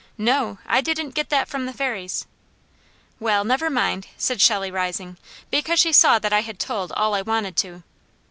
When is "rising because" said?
4.71-5.79